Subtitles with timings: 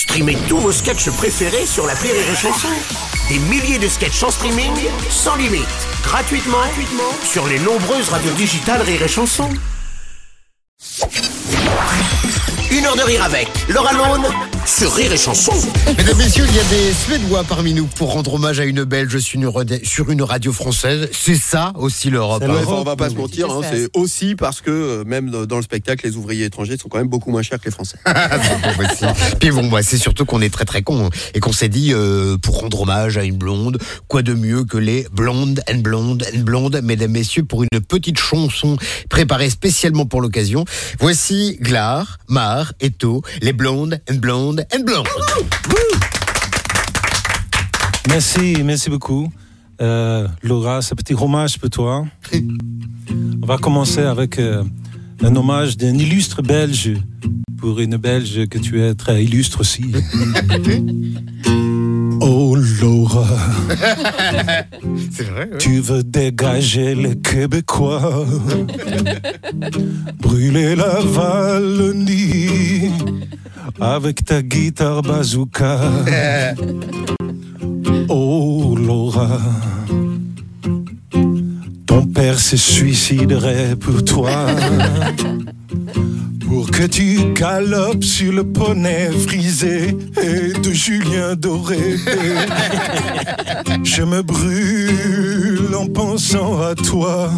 [0.00, 2.68] Streamez tous vos sketchs préférés sur la Rire et Chanson.
[3.28, 4.72] Des milliers de sketchs en streaming,
[5.10, 5.66] sans limite,
[6.02, 6.56] gratuitement,
[7.22, 9.50] sur les nombreuses radios digitales Rire et Chanson.
[12.70, 14.26] Une heure de rire avec Laura Lone
[14.66, 15.52] sur Rire et Chanson.
[15.98, 19.18] Mesdames, Messieurs, il y a des Suédois parmi nous pour rendre hommage à une Belge
[19.18, 21.08] sur une, radi- sur une radio française.
[21.12, 22.42] C'est ça aussi l'Europe.
[22.46, 22.54] hein.
[22.62, 25.62] Enfin, on va pas se mentir, hein, c'est aussi parce que euh, même dans le
[25.62, 27.96] spectacle, les ouvriers étrangers sont quand même beaucoup moins chers que les Français.
[28.06, 29.12] C'est pas possible.
[29.40, 31.92] Puis bon, bah, c'est surtout qu'on est très très con hein, et qu'on s'est dit
[31.92, 36.24] euh, pour rendre hommage à une blonde, quoi de mieux que les blondes and blondes
[36.34, 38.76] and blondes, mesdames messieurs, pour une petite chanson
[39.08, 40.64] préparée spécialement pour l'occasion.
[41.00, 45.06] Voici Glar, Mar, Eto, les blondes and blondes and blondes.
[48.08, 49.30] Merci, merci beaucoup.
[49.80, 52.04] Euh, Laura, ce petit hommage pour toi.
[53.42, 54.64] On va commencer avec euh,
[55.22, 56.92] un hommage d'un illustre Belge
[57.58, 59.92] pour une Belge que tu es très illustre aussi.
[62.80, 63.26] Laura,
[65.10, 65.48] C'est vrai.
[65.50, 65.58] ouais.
[65.58, 68.24] tu veux dégager les Québécois,
[70.20, 72.90] brûler la Wallonie
[73.80, 75.78] avec ta guitare bazooka.
[78.12, 79.38] Oh Laura,
[81.86, 84.30] ton père se suiciderait pour toi.
[86.80, 91.96] Que tu galopes sur le poney frisé et de Julien Doré.
[93.84, 97.30] Je me brûle en pensant à toi.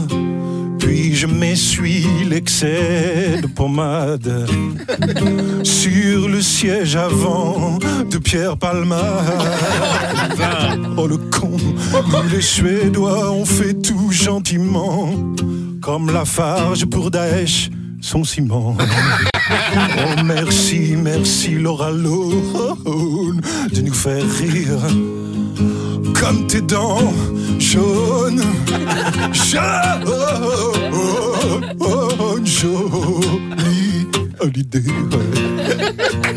[0.78, 4.46] Puis je m'essuie l'excès de pommade
[5.64, 9.24] sur le siège avant de Pierre Palma.
[10.96, 11.56] Oh le con,
[12.32, 15.10] les Suédois ont fait tout gentiment,
[15.80, 17.70] comme la farge pour Daesh,
[18.02, 18.76] son ciment.
[18.78, 23.40] Oh merci, merci Laura Lone
[23.72, 24.78] de nous faire rire.
[26.18, 27.12] Comme tes dents
[27.58, 28.42] jaunes,
[29.32, 30.04] jaunes,
[32.44, 34.06] jolie
[34.40, 34.82] holiday.
[35.12, 36.32] ouais.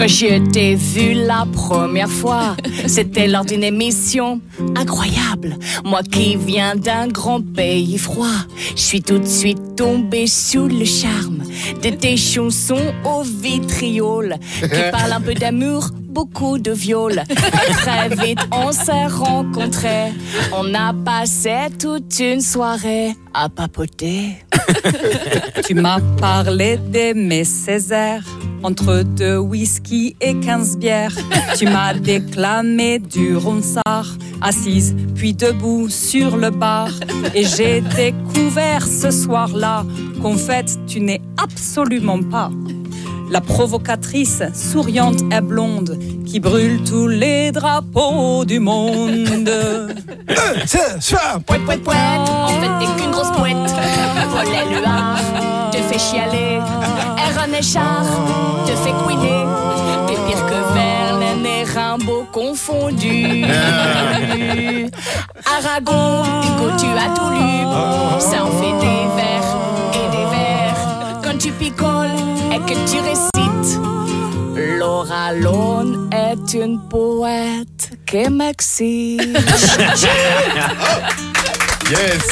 [0.00, 2.56] Quand je t'ai vu la première fois,
[2.86, 4.40] c'était lors d'une émission
[4.74, 5.58] incroyable.
[5.84, 8.46] Moi qui viens d'un grand pays froid,
[8.76, 11.42] je suis tout de suite tombée sous le charme
[11.82, 15.90] de tes chansons au vitriol qui parlent un peu d'amour.
[15.92, 17.22] Beaucoup de viol.
[17.28, 20.12] Très vite, on s'est rencontrés.
[20.50, 24.38] On a passé toute une soirée à papoter.
[25.66, 28.24] Tu m'as parlé d'aimer Césaire
[28.62, 31.16] entre deux whisky et quinze bières.
[31.56, 36.90] Tu m'as déclamé du ronsard, assise puis debout sur le bar.
[37.34, 39.84] Et j'ai découvert ce soir-là
[40.22, 42.50] qu'en fait tu n'es absolument pas
[43.30, 49.28] la provocatrice souriante et blonde qui brûle tous les drapeaux du monde.
[50.66, 51.38] C'est ça.
[51.46, 53.56] Pouette, pouette, pouette, en fait t'es qu'une grosse pouette.
[53.56, 55.18] Paul Éluard
[55.70, 56.58] te fait chialer.
[56.58, 58.06] Aaron Echard
[58.66, 59.44] te fait couiner.
[60.06, 63.44] T'es pire que Verlaine et Rimbaud confondus.
[65.46, 67.40] Aragon, Hugo, tu as tout lu.
[68.18, 69.49] Ça en fait des vers
[75.30, 79.20] Laura Lone est une poète qui m'excite.
[81.90, 82.22] Yes.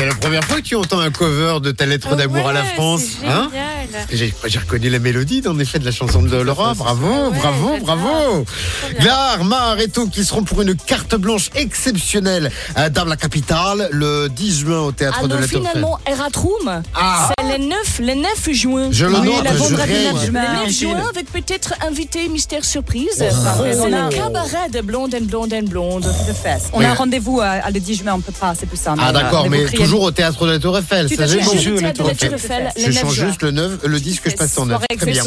[0.00, 2.64] C'est la première fois que tu entends un cover de ta lettre d'amour à la
[2.64, 3.02] France.
[3.28, 3.50] hein
[4.10, 6.72] J'ai reconnu la mélodie, en effet, de la chanson de Laura.
[6.72, 8.46] Bravo, bravo, bravo.
[8.98, 13.90] Glar, Mar et tout qui seront pour une carte blanche exceptionnelle euh, dans la capitale
[13.92, 15.68] le 10 juin au théâtre Ah de non, la Tour Eiffel.
[15.68, 17.30] finalement, Eratroom, Ah.
[17.38, 18.88] c'est le 9, le 9 juin.
[18.90, 20.12] Je le Oui, note, la je rêve.
[20.14, 20.40] 9 juin.
[20.60, 23.22] Le 9 juin, avec peut-être invité mystère surprise.
[23.22, 23.64] Oh.
[23.70, 26.04] C'est un cabaret de blondes and blondes and blondes.
[26.26, 26.70] de fesses.
[26.72, 26.86] On Oui.
[26.86, 28.94] a un rendez-vous à, à le 10 juin, on peut pas, c'est plus ça.
[28.98, 31.08] Ah d'accord, mais toujours au théâtre de la Tour Eiffel.
[31.08, 31.44] Ça, à j'ai fait.
[31.44, 31.52] bon.
[31.56, 32.34] Je- Je la le Tour Tour Eiffel.
[32.34, 34.76] Eiffel, Je le 9 change juste le 9, le 10 que je passe en 9.
[34.78, 35.22] Soirée Très bien.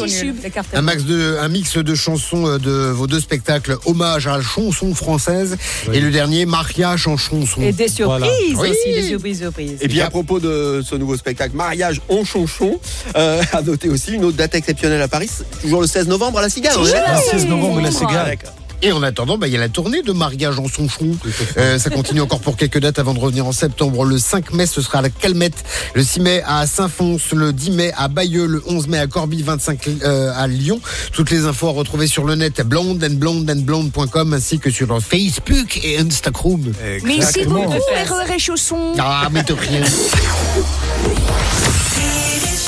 [0.72, 4.42] Un, max de, un mix de chansons euh, de vos deux spectacles, hommage à la
[4.42, 5.58] chanson française,
[5.92, 7.60] et le dernier, mariage en chanson.
[7.60, 8.72] Et des surprises Voilà.
[8.72, 8.94] aussi, Oui.
[8.94, 9.76] des surprises, surprises.
[9.82, 12.80] Et puis à propos de ce nouveau spectacle Mariage en chonchon,
[13.16, 15.28] euh, à noter aussi une autre date exceptionnelle à Paris,
[15.60, 16.74] toujours le 16 novembre à la Cigale.
[16.78, 16.86] Le
[17.30, 18.38] 16 novembre, la Ah, cigale.
[18.84, 21.16] Et en attendant, bah, il y a la tournée de Maria Janson-Chon.
[21.56, 24.04] Euh, ça continue encore pour quelques dates avant de revenir en septembre.
[24.04, 25.64] Le 5 mai, ce sera à la Calmette.
[25.94, 27.18] Le 6 mai à Saint-Fons.
[27.32, 28.46] Le 10 mai à Bayeux.
[28.46, 29.42] Le 11 mai à Corbie.
[29.42, 30.80] 25 euh, à Lyon.
[31.12, 34.70] Toutes les infos à retrouver sur le net blonde and blonde and blonde.com ainsi que
[34.70, 36.72] sur Facebook et Instagram.
[37.04, 38.94] Merci beaucoup, RER et chaussons.
[38.98, 39.82] Ah, mais de rien.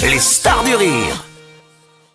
[0.03, 1.25] Les stars du rire